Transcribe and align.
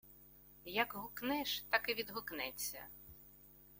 Як 0.65 0.93
гукнеш, 0.93 1.63
так 1.69 1.89
і 1.89 1.93
відгукнеться. 1.93 2.81